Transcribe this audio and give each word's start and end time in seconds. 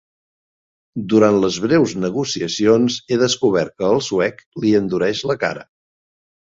Durant 1.13 1.37
les 1.43 1.59
breus 1.65 1.93
negociacions 2.05 2.97
he 3.11 3.21
descobert 3.27 3.79
que 3.79 3.89
el 3.93 4.03
suec 4.09 4.43
li 4.65 4.75
endureix 4.83 5.25
la 5.33 5.41
cara. 5.47 5.71